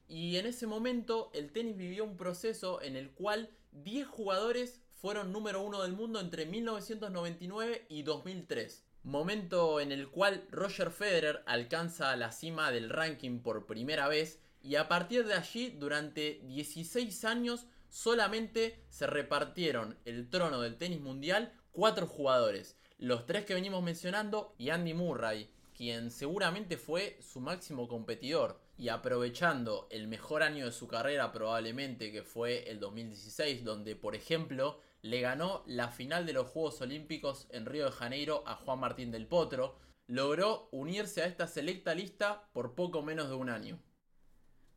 Y 0.06 0.36
en 0.36 0.46
ese 0.46 0.68
momento 0.68 1.32
el 1.34 1.50
tenis 1.50 1.76
vivió 1.76 2.04
un 2.04 2.16
proceso 2.16 2.80
en 2.82 2.94
el 2.94 3.10
cual 3.10 3.50
10 3.72 4.06
jugadores 4.06 4.80
fueron 4.94 5.32
número 5.32 5.60
uno 5.62 5.82
del 5.82 5.92
mundo 5.92 6.20
entre 6.20 6.46
1999 6.46 7.86
y 7.88 8.04
2003. 8.04 8.84
Momento 9.02 9.80
en 9.80 9.90
el 9.90 10.08
cual 10.08 10.46
Roger 10.52 10.92
Federer 10.92 11.42
alcanza 11.46 12.14
la 12.14 12.30
cima 12.30 12.70
del 12.70 12.88
ranking 12.88 13.40
por 13.40 13.66
primera 13.66 14.06
vez 14.06 14.38
y 14.62 14.76
a 14.76 14.88
partir 14.88 15.26
de 15.26 15.34
allí 15.34 15.70
durante 15.70 16.40
16 16.44 17.24
años 17.24 17.66
solamente 17.88 18.84
se 18.88 19.06
repartieron 19.06 19.98
el 20.04 20.30
trono 20.30 20.60
del 20.60 20.76
tenis 20.76 21.00
mundial 21.00 21.52
cuatro 21.72 22.06
jugadores. 22.06 22.76
Los 22.98 23.26
tres 23.26 23.44
que 23.44 23.54
venimos 23.54 23.82
mencionando 23.82 24.54
y 24.58 24.70
Andy 24.70 24.94
Murray, 24.94 25.50
quien 25.76 26.10
seguramente 26.10 26.76
fue 26.76 27.18
su 27.20 27.40
máximo 27.40 27.88
competidor 27.88 28.60
y 28.78 28.88
aprovechando 28.88 29.88
el 29.90 30.08
mejor 30.08 30.42
año 30.42 30.66
de 30.66 30.72
su 30.72 30.88
carrera 30.88 31.32
probablemente 31.32 32.12
que 32.12 32.22
fue 32.22 32.70
el 32.70 32.80
2016 32.80 33.64
donde 33.64 33.96
por 33.96 34.14
ejemplo 34.14 34.80
le 35.02 35.20
ganó 35.20 35.62
la 35.66 35.88
final 35.88 36.26
de 36.26 36.32
los 36.32 36.46
Juegos 36.48 36.80
Olímpicos 36.80 37.48
en 37.50 37.66
Río 37.66 37.86
de 37.86 37.92
Janeiro 37.92 38.44
a 38.46 38.54
Juan 38.54 38.78
Martín 38.78 39.10
del 39.10 39.26
Potro, 39.26 39.76
logró 40.06 40.68
unirse 40.70 41.22
a 41.22 41.26
esta 41.26 41.48
selecta 41.48 41.94
lista 41.94 42.48
por 42.52 42.74
poco 42.74 43.02
menos 43.02 43.28
de 43.28 43.34
un 43.34 43.50
año. 43.50 43.80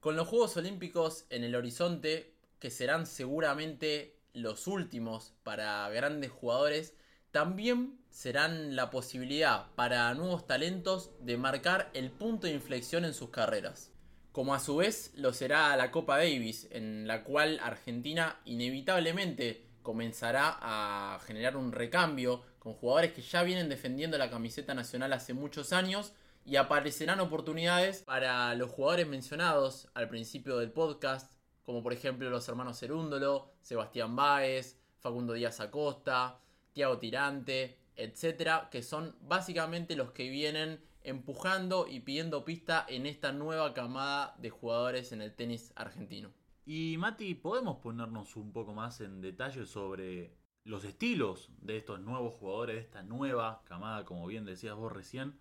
Con 0.05 0.15
los 0.15 0.27
Juegos 0.27 0.55
Olímpicos 0.55 1.25
en 1.31 1.43
el 1.43 1.55
horizonte, 1.55 2.35
que 2.59 2.69
serán 2.69 3.07
seguramente 3.07 4.19
los 4.33 4.67
últimos 4.67 5.33
para 5.41 5.89
grandes 5.89 6.29
jugadores, 6.29 6.93
también 7.31 7.97
serán 8.11 8.75
la 8.75 8.91
posibilidad 8.91 9.65
para 9.73 10.13
nuevos 10.13 10.45
talentos 10.45 11.09
de 11.21 11.37
marcar 11.37 11.89
el 11.95 12.11
punto 12.11 12.45
de 12.45 12.53
inflexión 12.53 13.03
en 13.03 13.15
sus 13.15 13.31
carreras. 13.31 13.89
Como 14.31 14.53
a 14.53 14.59
su 14.59 14.75
vez 14.75 15.11
lo 15.15 15.33
será 15.33 15.75
la 15.75 15.89
Copa 15.89 16.17
Davis, 16.17 16.67
en 16.69 17.07
la 17.07 17.23
cual 17.23 17.59
Argentina 17.63 18.39
inevitablemente 18.45 19.65
comenzará 19.81 20.59
a 20.61 21.19
generar 21.25 21.57
un 21.57 21.71
recambio 21.71 22.43
con 22.59 22.75
jugadores 22.75 23.11
que 23.11 23.23
ya 23.23 23.41
vienen 23.41 23.69
defendiendo 23.69 24.19
la 24.19 24.29
camiseta 24.29 24.75
nacional 24.75 25.13
hace 25.13 25.33
muchos 25.33 25.73
años 25.73 26.13
y 26.45 26.57
aparecerán 26.57 27.19
oportunidades 27.19 28.03
para 28.03 28.53
los 28.53 28.69
jugadores 28.69 29.07
mencionados 29.07 29.89
al 29.95 30.07
principio 30.07 30.57
del 30.57 30.71
podcast, 30.71 31.33
como 31.63 31.81
por 31.81 31.91
ejemplo 31.91 32.29
los 32.29 32.47
hermanos 32.47 32.79
Cerúndolo, 32.79 33.51
Sebastián 33.61 34.15
Báez, 34.15 34.79
Facundo 34.99 35.33
Díaz 35.33 35.59
Acosta, 35.59 36.39
Tiago 36.71 36.99
Tirante, 36.99 37.79
etcétera, 37.95 38.69
que 38.71 38.83
son 38.83 39.15
básicamente 39.21 39.95
los 39.95 40.11
que 40.11 40.29
vienen 40.29 40.79
empujando 41.01 41.87
y 41.87 42.01
pidiendo 42.01 42.45
pista 42.45 42.85
en 42.87 43.07
esta 43.07 43.31
nueva 43.31 43.73
camada 43.73 44.35
de 44.37 44.51
jugadores 44.51 45.11
en 45.11 45.21
el 45.21 45.33
tenis 45.33 45.73
argentino. 45.75 46.31
Y 46.65 46.97
Mati, 46.97 47.33
¿podemos 47.35 47.77
ponernos 47.77 48.35
un 48.35 48.51
poco 48.51 48.73
más 48.73 49.01
en 49.01 49.21
detalle 49.21 49.65
sobre 49.65 50.35
los 50.63 50.83
estilos 50.83 51.49
de 51.61 51.77
estos 51.77 51.99
nuevos 51.99 52.33
jugadores, 52.35 52.75
de 52.75 52.81
esta 52.81 53.03
nueva 53.03 53.63
camada, 53.65 54.05
como 54.05 54.25
bien 54.27 54.45
decías 54.45 54.75
vos 54.75 54.91
recién? 54.91 55.39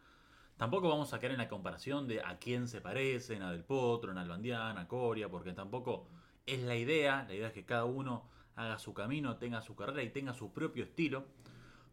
Tampoco 0.57 0.89
vamos 0.89 1.13
a 1.13 1.19
caer 1.19 1.33
en 1.33 1.39
la 1.39 1.49
comparación 1.49 2.07
de 2.07 2.21
a 2.21 2.39
quién 2.39 2.69
se 2.69 2.81
parecen, 2.81 3.43
a 3.43 3.51
Del 3.51 3.65
Potro, 3.65 4.13
a 4.13 4.21
Albandián, 4.21 4.79
a 4.79 4.87
Coria, 4.87 5.29
porque 5.29 5.53
tampoco 5.53 6.07
es 6.47 6.63
la 6.63 6.77
idea. 6.77 7.25
La 7.29 7.35
idea 7.35 7.49
es 7.49 7.53
que 7.53 7.65
cada 7.65 7.85
uno 7.85 8.29
haga 8.57 8.79
su 8.79 8.95
camino, 8.95 9.37
tenga 9.37 9.63
su 9.63 9.75
carrera 9.75 10.03
y 10.03 10.11
tenga 10.11 10.33
su 10.33 10.53
propio 10.53 10.85
estilo, 10.85 11.25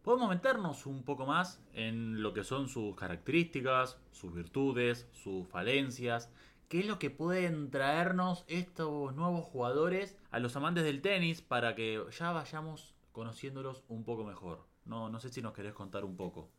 podemos 0.04 0.30
meternos 0.30 0.86
un 0.86 1.04
poco 1.04 1.26
más 1.26 1.62
en 1.74 2.22
lo 2.22 2.34
que 2.34 2.44
son 2.44 2.70
sus 2.70 2.96
características, 2.96 3.98
sus 4.12 4.34
virtudes, 4.34 5.08
sus 5.12 5.48
falencias, 5.48 6.32
qué 6.68 6.80
es 6.80 6.86
lo 6.86 7.00
que 7.00 7.10
pueden 7.10 7.70
traernos 7.72 8.46
estos 8.48 9.14
nuevos 9.16 9.46
jugadores 9.46 10.18
a 10.32 10.40
los 10.40 10.56
amantes 10.56 10.84
del 10.84 11.02
tenis 11.02 11.42
para 11.42 11.76
que 11.76 12.04
ya 12.18 12.32
vayamos 12.32 12.96
conociéndolos 13.12 13.84
un 13.88 14.04
poco 14.04 14.24
mejor. 14.24 14.66
No, 14.86 15.10
no 15.10 15.20
sé 15.20 15.30
si 15.30 15.42
nos 15.42 15.54
querés 15.54 15.74
contar 15.74 16.06
un 16.06 16.16
poco. 16.16 16.50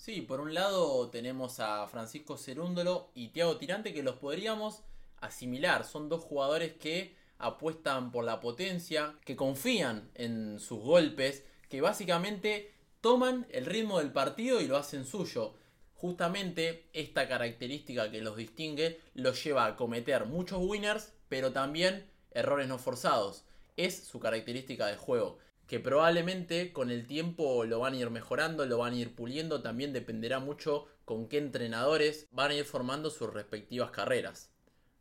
Sí, 0.00 0.22
por 0.22 0.40
un 0.40 0.54
lado 0.54 1.10
tenemos 1.10 1.60
a 1.60 1.86
Francisco 1.86 2.38
Cerúndolo 2.38 3.10
y 3.14 3.28
Tiago 3.28 3.58
Tirante 3.58 3.92
que 3.92 4.02
los 4.02 4.16
podríamos 4.16 4.82
asimilar. 5.18 5.84
Son 5.84 6.08
dos 6.08 6.24
jugadores 6.24 6.72
que 6.72 7.14
apuestan 7.36 8.10
por 8.10 8.24
la 8.24 8.40
potencia, 8.40 9.14
que 9.26 9.36
confían 9.36 10.10
en 10.14 10.58
sus 10.58 10.80
golpes, 10.80 11.44
que 11.68 11.82
básicamente 11.82 12.72
toman 13.02 13.46
el 13.50 13.66
ritmo 13.66 13.98
del 13.98 14.10
partido 14.10 14.62
y 14.62 14.66
lo 14.66 14.78
hacen 14.78 15.04
suyo. 15.04 15.52
Justamente 15.92 16.88
esta 16.94 17.28
característica 17.28 18.10
que 18.10 18.22
los 18.22 18.38
distingue 18.38 19.02
los 19.12 19.44
lleva 19.44 19.66
a 19.66 19.76
cometer 19.76 20.24
muchos 20.24 20.60
winners, 20.62 21.12
pero 21.28 21.52
también 21.52 22.10
errores 22.30 22.68
no 22.68 22.78
forzados. 22.78 23.44
Es 23.76 24.02
su 24.02 24.18
característica 24.18 24.86
de 24.86 24.96
juego, 24.96 25.36
que 25.70 25.78
probablemente 25.78 26.72
con 26.72 26.90
el 26.90 27.06
tiempo 27.06 27.64
lo 27.64 27.78
van 27.78 27.94
a 27.94 27.96
ir 27.96 28.10
mejorando, 28.10 28.66
lo 28.66 28.78
van 28.78 28.92
a 28.92 28.96
ir 28.96 29.14
puliendo, 29.14 29.62
también 29.62 29.92
dependerá 29.92 30.40
mucho 30.40 30.88
con 31.04 31.28
qué 31.28 31.38
entrenadores 31.38 32.26
van 32.32 32.50
a 32.50 32.54
ir 32.54 32.64
formando 32.64 33.08
sus 33.08 33.32
respectivas 33.32 33.92
carreras. 33.92 34.50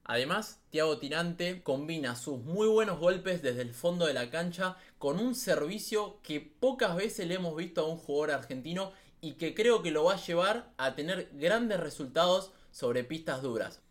Además, 0.03 0.61
Thiago 0.69 0.99
Tirante 0.99 1.63
combina 1.63 2.15
sus 2.15 2.37
muy 2.43 2.67
buenos 2.67 2.99
golpes 2.99 3.41
desde 3.41 3.63
el 3.63 3.73
fondo 3.73 4.05
de 4.05 4.13
la 4.13 4.29
cancha 4.29 4.77
con 4.99 5.17
un 5.17 5.33
servicio 5.33 6.19
que 6.21 6.39
pocas 6.39 6.95
veces 6.95 7.25
le 7.27 7.33
hemos 7.33 7.55
visto 7.55 7.81
a 7.81 7.87
un 7.87 7.97
jugador 7.97 8.29
argentino 8.29 8.91
y 9.21 9.33
que 9.33 9.55
creo 9.55 9.81
que 9.81 9.89
lo 9.89 10.03
va 10.03 10.13
a 10.13 10.23
llevar 10.23 10.71
a 10.77 10.93
tener 10.93 11.31
grandes 11.33 11.79
resultados 11.79 12.51
sobre 12.69 13.03
pistas 13.03 13.41
duras. 13.41 13.81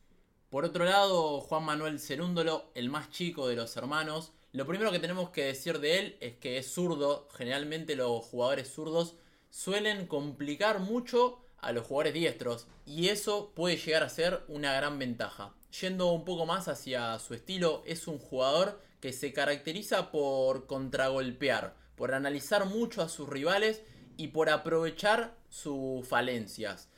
Por 0.48 0.64
otro 0.64 0.84
lado, 0.84 1.40
Juan 1.40 1.64
Manuel 1.64 1.98
Cerúndolo, 1.98 2.70
el 2.76 2.88
más 2.88 3.10
chico 3.10 3.48
de 3.48 3.56
los 3.56 3.76
hermanos, 3.76 4.30
lo 4.52 4.66
primero 4.66 4.90
que 4.90 4.98
tenemos 4.98 5.30
que 5.30 5.44
decir 5.44 5.78
de 5.78 5.98
él 5.98 6.16
es 6.20 6.36
que 6.36 6.58
es 6.58 6.72
zurdo. 6.72 7.28
Generalmente 7.36 7.96
los 7.96 8.24
jugadores 8.24 8.68
zurdos 8.68 9.14
suelen 9.50 10.06
complicar 10.06 10.80
mucho 10.80 11.40
a 11.58 11.72
los 11.72 11.86
jugadores 11.86 12.14
diestros 12.14 12.66
y 12.86 13.08
eso 13.08 13.52
puede 13.54 13.76
llegar 13.76 14.02
a 14.02 14.08
ser 14.08 14.42
una 14.48 14.72
gran 14.74 14.98
ventaja. 14.98 15.54
Yendo 15.80 16.12
un 16.12 16.24
poco 16.24 16.46
más 16.46 16.66
hacia 16.68 17.18
su 17.18 17.34
estilo, 17.34 17.82
es 17.86 18.08
un 18.08 18.18
jugador 18.18 18.80
que 19.00 19.12
se 19.12 19.32
caracteriza 19.32 20.10
por 20.10 20.66
contragolpear, 20.66 21.74
por 21.94 22.14
analizar 22.14 22.64
mucho 22.64 23.02
a 23.02 23.08
sus 23.08 23.28
rivales 23.28 23.82
y 24.16 24.28
por 24.28 24.48
aprovechar 24.48 25.36
sus 25.50 26.06
falencias. 26.08 26.88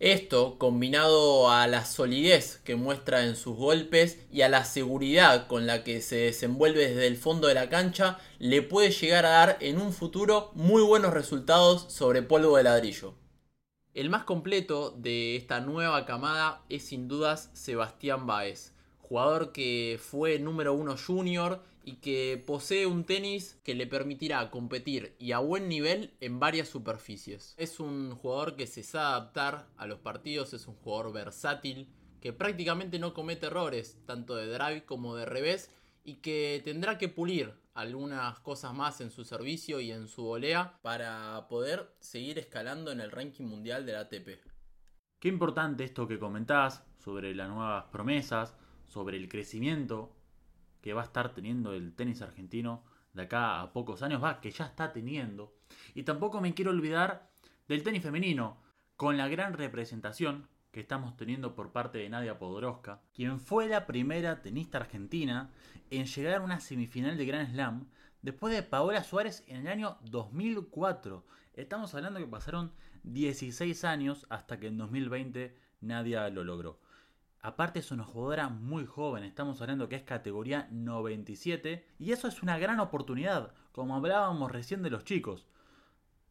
Esto, 0.00 0.56
combinado 0.56 1.50
a 1.50 1.66
la 1.66 1.84
solidez 1.84 2.62
que 2.64 2.74
muestra 2.74 3.26
en 3.26 3.36
sus 3.36 3.54
golpes 3.54 4.18
y 4.32 4.40
a 4.40 4.48
la 4.48 4.64
seguridad 4.64 5.46
con 5.46 5.66
la 5.66 5.84
que 5.84 6.00
se 6.00 6.16
desenvuelve 6.16 6.88
desde 6.88 7.06
el 7.06 7.18
fondo 7.18 7.48
de 7.48 7.54
la 7.54 7.68
cancha, 7.68 8.18
le 8.38 8.62
puede 8.62 8.92
llegar 8.92 9.26
a 9.26 9.32
dar 9.32 9.58
en 9.60 9.78
un 9.78 9.92
futuro 9.92 10.52
muy 10.54 10.82
buenos 10.82 11.12
resultados 11.12 11.92
sobre 11.92 12.22
polvo 12.22 12.56
de 12.56 12.62
ladrillo. 12.62 13.12
El 13.92 14.08
más 14.08 14.24
completo 14.24 14.90
de 14.90 15.36
esta 15.36 15.60
nueva 15.60 16.06
camada 16.06 16.62
es 16.70 16.84
sin 16.84 17.06
dudas 17.06 17.50
Sebastián 17.52 18.26
Baez, 18.26 18.72
jugador 18.96 19.52
que 19.52 20.00
fue 20.02 20.38
número 20.38 20.72
uno 20.72 20.96
junior 20.96 21.62
y 21.84 21.96
que 21.96 22.42
posee 22.46 22.86
un 22.86 23.04
tenis 23.04 23.58
que 23.64 23.74
le 23.74 23.86
permitirá 23.86 24.50
competir 24.50 25.14
y 25.18 25.32
a 25.32 25.38
buen 25.38 25.68
nivel 25.68 26.14
en 26.20 26.40
varias 26.40 26.68
superficies. 26.68 27.54
Es 27.56 27.80
un 27.80 28.14
jugador 28.14 28.56
que 28.56 28.66
se 28.66 28.82
sabe 28.82 29.06
adaptar 29.06 29.68
a 29.76 29.86
los 29.86 29.98
partidos, 29.98 30.52
es 30.52 30.66
un 30.66 30.74
jugador 30.76 31.12
versátil, 31.12 31.88
que 32.20 32.32
prácticamente 32.32 32.98
no 32.98 33.14
comete 33.14 33.46
errores, 33.46 33.98
tanto 34.06 34.36
de 34.36 34.46
drive 34.46 34.84
como 34.84 35.16
de 35.16 35.24
revés, 35.24 35.70
y 36.04 36.16
que 36.16 36.60
tendrá 36.64 36.98
que 36.98 37.08
pulir 37.08 37.54
algunas 37.74 38.38
cosas 38.40 38.74
más 38.74 39.00
en 39.00 39.10
su 39.10 39.24
servicio 39.24 39.80
y 39.80 39.90
en 39.90 40.08
su 40.08 40.24
volea 40.24 40.78
para 40.82 41.46
poder 41.48 41.94
seguir 42.00 42.38
escalando 42.38 42.90
en 42.90 43.00
el 43.00 43.10
ranking 43.10 43.44
mundial 43.44 43.86
del 43.86 43.96
ATP. 43.96 44.28
Qué 45.18 45.28
importante 45.28 45.84
esto 45.84 46.08
que 46.08 46.18
comentás 46.18 46.82
sobre 46.98 47.34
las 47.34 47.48
nuevas 47.48 47.84
promesas, 47.92 48.54
sobre 48.86 49.16
el 49.16 49.28
crecimiento 49.28 50.12
que 50.80 50.94
va 50.94 51.02
a 51.02 51.04
estar 51.04 51.34
teniendo 51.34 51.72
el 51.72 51.94
tenis 51.94 52.22
argentino 52.22 52.84
de 53.12 53.22
acá 53.22 53.60
a 53.60 53.72
pocos 53.72 54.02
años, 54.02 54.22
va, 54.22 54.40
que 54.40 54.50
ya 54.50 54.66
está 54.66 54.92
teniendo. 54.92 55.54
Y 55.94 56.04
tampoco 56.04 56.40
me 56.40 56.54
quiero 56.54 56.70
olvidar 56.70 57.30
del 57.68 57.82
tenis 57.82 58.02
femenino, 58.02 58.58
con 58.96 59.16
la 59.16 59.28
gran 59.28 59.54
representación 59.54 60.48
que 60.72 60.80
estamos 60.80 61.16
teniendo 61.16 61.54
por 61.54 61.72
parte 61.72 61.98
de 61.98 62.08
Nadia 62.08 62.38
Podoroska, 62.38 63.00
quien 63.14 63.40
fue 63.40 63.66
la 63.68 63.86
primera 63.86 64.42
tenista 64.42 64.78
argentina 64.78 65.50
en 65.90 66.06
llegar 66.06 66.34
a 66.34 66.44
una 66.44 66.60
semifinal 66.60 67.16
de 67.16 67.26
Grand 67.26 67.50
Slam 67.50 67.88
después 68.22 68.54
de 68.54 68.62
Paola 68.62 69.02
Suárez 69.02 69.42
en 69.48 69.62
el 69.62 69.68
año 69.68 69.98
2004. 70.02 71.24
Estamos 71.54 71.94
hablando 71.94 72.20
que 72.20 72.26
pasaron 72.26 72.72
16 73.04 73.84
años 73.84 74.26
hasta 74.28 74.60
que 74.60 74.68
en 74.68 74.78
2020 74.78 75.56
Nadia 75.80 76.28
lo 76.28 76.44
logró. 76.44 76.80
Aparte 77.42 77.78
es 77.78 77.90
una 77.90 78.04
jugadora 78.04 78.50
muy 78.50 78.84
joven, 78.84 79.24
estamos 79.24 79.62
hablando 79.62 79.88
que 79.88 79.96
es 79.96 80.02
categoría 80.02 80.68
97 80.70 81.86
y 81.98 82.12
eso 82.12 82.28
es 82.28 82.42
una 82.42 82.58
gran 82.58 82.80
oportunidad, 82.80 83.54
como 83.72 83.96
hablábamos 83.96 84.52
recién 84.52 84.82
de 84.82 84.90
los 84.90 85.04
chicos. 85.04 85.46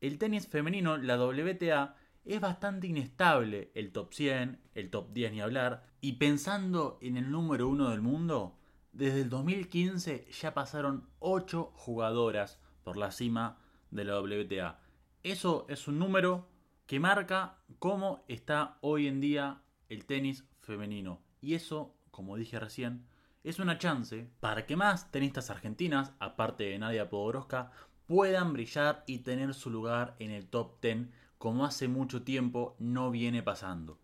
El 0.01 0.19
tenis 0.19 0.47
femenino, 0.47 0.97
la 0.97 1.17
WTA, 1.17 1.95
es 2.25 2.39
bastante 2.39 2.85
inestable 2.85 3.71
el 3.73 3.91
top 3.91 4.13
100, 4.13 4.61
el 4.75 4.91
top 4.91 5.11
10 5.11 5.31
ni 5.31 5.41
hablar, 5.41 5.87
y 5.99 6.13
pensando 6.13 6.99
en 7.01 7.17
el 7.17 7.31
número 7.31 7.67
1 7.69 7.89
del 7.89 8.01
mundo, 8.01 8.55
desde 8.91 9.21
el 9.21 9.29
2015 9.29 10.27
ya 10.31 10.53
pasaron 10.53 11.09
8 11.17 11.71
jugadoras 11.73 12.59
por 12.83 12.97
la 12.97 13.09
cima 13.09 13.57
de 13.89 14.03
la 14.03 14.19
WTA. 14.21 14.79
Eso 15.23 15.65
es 15.69 15.87
un 15.87 15.97
número 15.97 16.47
que 16.85 16.99
marca 16.99 17.57
cómo 17.79 18.23
está 18.27 18.77
hoy 18.81 19.07
en 19.07 19.21
día 19.21 19.63
el 19.89 20.05
tenis 20.05 20.45
femenino. 20.61 21.21
Y 21.41 21.55
eso, 21.55 21.95
como 22.11 22.37
dije 22.37 22.59
recién, 22.59 23.05
es 23.43 23.59
una 23.59 23.77
chance 23.77 24.29
para 24.39 24.65
que 24.65 24.75
más 24.75 25.11
tenistas 25.11 25.49
argentinas, 25.49 26.13
aparte 26.19 26.65
de 26.65 26.79
Nadia 26.79 27.09
Podoroska, 27.09 27.71
puedan 28.05 28.53
brillar 28.53 29.03
y 29.07 29.19
tener 29.19 29.53
su 29.53 29.69
lugar 29.69 30.15
en 30.19 30.31
el 30.31 30.47
top 30.47 30.81
10 30.81 31.07
como 31.37 31.65
hace 31.65 31.87
mucho 31.87 32.23
tiempo 32.23 32.75
no 32.79 33.11
viene 33.11 33.41
pasando. 33.41 33.99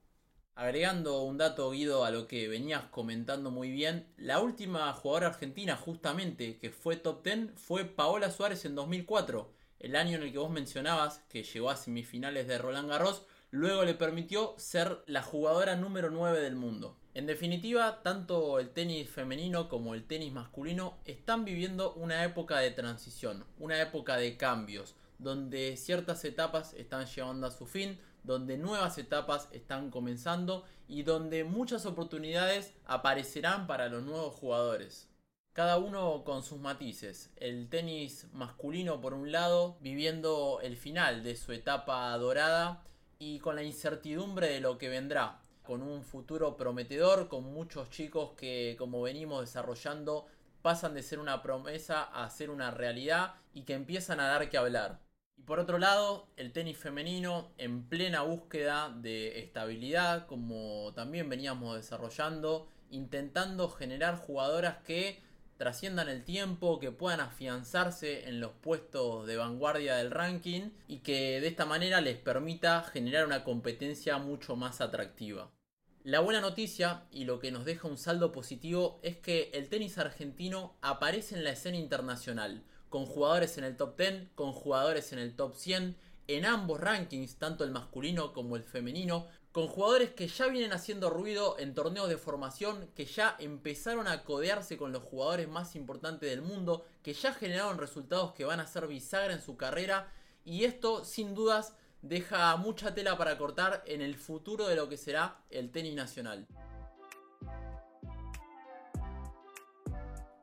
Agregando 0.56 1.24
un 1.24 1.38
dato, 1.38 1.70
Guido, 1.72 2.06
a 2.06 2.12
lo 2.12 2.27
que 2.27 2.48
venías 2.48 2.86
comentando 2.86 3.51
muy 3.51 3.72
bien, 3.72 4.08
la 4.15 4.39
última 4.39 4.94
jugadora 4.94 5.27
argentina 5.27 5.75
justamente 5.75 6.58
que 6.60 6.70
fue 6.70 6.96
top 6.96 7.25
10 7.25 7.51
fue 7.56 7.84
Paola 7.84 8.32
Suárez 8.32 8.63
en 8.63 8.76
2004, 8.76 9.52
el 9.80 9.98
año 9.98 10.15
en 10.15 10.24
el 10.24 10.32
que 10.32 10.38
vos 10.38 10.50
mencionabas 10.50 11.19
que 11.28 11.43
llegó 11.43 11.69
a 11.69 11.76
semifinales 11.76 12.48
de 12.48 12.58
Roland 12.58 12.88
Garros, 12.88 13.26
luego 13.56 13.86
le 13.86 13.94
permitió 13.94 14.54
ser 14.58 15.02
la 15.08 15.24
jugadora 15.24 15.78
número 15.78 16.10
9 16.10 16.41
del 16.41 16.58
mundo. 16.58 16.98
En 17.13 17.26
definitiva, 17.26 18.02
tanto 18.04 18.60
el 18.60 18.72
tenis 18.72 19.10
femenino 19.10 19.70
como 19.70 19.96
el 19.96 20.06
tenis 20.06 20.34
masculino 20.34 20.98
están 21.06 21.46
viviendo 21.46 21.94
una 21.94 22.26
época 22.26 22.60
de 22.60 22.72
transición, 22.72 23.46
una 23.58 23.82
época 23.82 24.18
de 24.18 24.36
cambios, 24.36 24.96
donde 25.20 25.78
ciertas 25.78 26.26
etapas 26.26 26.74
están 26.74 27.06
llegando 27.06 27.48
a 27.48 27.52
su 27.52 27.65
fin, 27.65 27.98
donde 28.24 28.58
nuevas 28.58 28.98
etapas 28.98 29.48
están 29.54 29.89
comenzando 29.89 30.65
y 30.89 31.04
donde 31.04 31.46
muchas 31.46 31.86
oportunidades 31.86 32.74
aparecerán 32.86 33.68
para 33.68 33.88
los 33.88 34.04
nuevos 34.04 34.34
jugadores. 34.34 35.08
Cada 35.54 35.78
uno 35.78 36.26
con 36.26 36.44
sus 36.44 36.60
matices. 36.60 37.32
El 37.38 37.70
tenis 37.70 38.28
masculino 38.34 39.00
por 39.00 39.13
un 39.13 39.32
lado 39.32 39.78
viviendo 39.80 40.60
el 40.62 40.76
final 40.76 41.24
de 41.24 41.38
su 41.38 41.54
etapa 41.54 42.18
dorada 42.18 42.84
y 43.19 43.39
con 43.39 43.56
la 43.56 43.63
incertidumbre 43.63 44.49
de 44.49 44.60
lo 44.60 44.78
que 44.78 44.89
vendrá, 44.89 45.39
con 45.63 45.82
un 45.82 46.04
futuro 46.04 46.58
prometedor, 46.58 47.28
con 47.28 47.43
muchos 47.43 47.89
chicos 47.89 48.32
que 48.38 48.75
como 48.78 49.01
venimos 49.01 49.41
desarrollando 49.41 50.28
pasan 50.62 50.93
de 50.95 51.04
ser 51.04 51.19
una 51.19 51.41
promesa 51.41 52.04
a 52.04 52.30
ser 52.30 52.49
una 52.49 52.71
realidad 52.71 53.36
y 53.54 53.63
que 53.63 53.73
empiezan 53.73 54.19
a 54.19 54.28
dar 54.28 54.49
que 54.49 54.58
hablar. 54.58 54.99
Y 55.38 55.43
por 55.43 55.60
otro 55.60 55.78
lado, 55.78 56.28
el 56.38 56.54
tenis 56.54 56.78
femenino 56.78 57.51
en 57.58 57.88
plena 57.88 58.21
búsqueda 58.21 58.89
de 58.89 59.39
estabilidad, 59.39 60.25
como 60.25 60.91
también 60.95 61.30
veníamos 61.30 61.75
desarrollando, 61.75 62.67
intentando 62.89 63.69
generar 63.69 64.17
jugadoras 64.17 64.78
que 64.84 65.21
trasciendan 65.58 66.10
el 66.10 66.24
tiempo, 66.24 66.80
que 66.80 66.91
puedan 66.91 67.20
afianzarse 67.20 68.28
en 68.28 68.39
los 68.39 68.52
puestos 68.52 69.26
de 69.26 69.38
vanguardia 69.38 69.96
del 69.96 70.12
ranking 70.12 70.72
y 70.88 71.00
que 71.00 71.39
de 71.39 71.48
esta 71.48 71.65
manera 71.65 72.02
les 72.02 72.18
permita 72.18 72.84
generar 72.84 73.26
una 73.26 73.44
competencia 73.44 74.18
mucho 74.18 74.56
más 74.56 74.82
atractiva. 74.82 75.52
La 76.04 76.20
buena 76.20 76.41
noticia 76.41 77.06
y 77.12 77.24
lo 77.24 77.39
que 77.39 77.52
nos 77.52 77.65
deja 77.65 77.88
un 77.88 77.98
saldo 77.98 78.32
positivo 78.32 79.00
es 79.02 79.18
que 79.18 79.50
el 79.54 79.70
tenis 79.70 79.98
argentino 79.98 80.76
aparece 80.82 81.36
en 81.36 81.44
la 81.44 81.52
escena 81.52 81.78
internacional 81.78 82.63
con 82.89 83.06
jugadores 83.06 83.58
en 83.58 83.63
el 83.63 83.76
top 83.76 83.98
10, 83.98 84.30
con 84.36 84.52
jugadores 84.54 85.12
en 85.13 85.20
el 85.20 85.36
top 85.36 85.56
100, 85.56 85.96
en 86.28 86.46
ambos 86.46 86.80
rankings, 86.80 87.38
tanto 87.38 87.63
el 87.63 87.72
masculino 87.72 88.34
como 88.34 88.56
el 88.56 88.63
femenino, 88.63 89.28
con 89.56 89.70
jugadores 89.70 90.10
que 90.10 90.28
ya 90.28 90.48
vienen 90.48 90.74
haciendo 90.74 91.10
ruido 91.10 91.58
en 91.58 91.74
torneos 91.74 92.10
de 92.10 92.18
formación, 92.18 92.89
que 92.94 93.06
ya 93.06 93.38
empezaron 93.39 94.06
a 94.06 94.26
codearse 94.26 94.76
con 94.76 94.91
los 94.91 95.02
jugadores 95.02 95.48
más 95.48 95.78
importantes 95.78 96.30
del 96.30 96.41
mundo, 96.41 96.84
que 97.02 97.13
ya 97.13 97.34
generaron 97.34 97.78
resultados 97.78 98.34
que 98.34 98.44
van 98.44 98.60
a 98.60 98.68
ser 98.68 98.86
bisagra 98.86 99.32
en 99.32 99.41
su 99.41 99.56
carrera, 99.56 100.12
y 100.44 100.65
esto 100.65 101.06
sin 101.06 101.34
dudas 101.36 101.74
deja 102.02 102.54
mucha 102.58 102.94
tela 102.94 103.18
para 103.18 103.38
cortar 103.38 103.82
en 103.86 104.02
el 104.02 104.15
futuro 104.18 104.68
de 104.68 104.76
lo 104.76 104.89
que 104.89 104.98
será 104.98 105.38
el 105.50 105.72
tenis 105.72 105.96
nacional. 105.96 106.46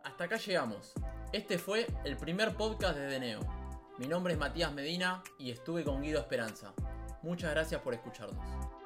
Hasta 0.05 0.25
acá 0.25 0.39
llegamos. 0.39 0.95
Este 1.35 1.59
fue 1.59 1.87
el 2.07 2.17
primer 2.17 2.57
podcast 2.57 2.97
de 2.97 3.09
Deneo. 3.09 3.41
Mi 3.99 4.07
nombre 4.07 4.33
es 4.33 4.39
Matías 4.39 4.73
Medina 4.73 5.23
y 5.39 5.51
estuve 5.51 5.85
con 5.85 6.01
Guido 6.01 6.19
Esperanza. 6.19 6.73
Muchas 7.23 7.51
gracias 7.51 7.83
por 7.83 7.93
escucharnos. 7.93 8.82